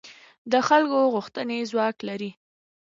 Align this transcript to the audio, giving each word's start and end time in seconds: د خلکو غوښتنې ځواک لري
د 0.51 0.53
خلکو 0.67 0.99
غوښتنې 1.13 1.59
ځواک 1.71 1.97
لري 2.09 2.31